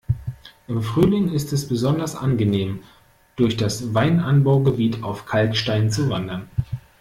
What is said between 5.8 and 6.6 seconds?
zu wandern.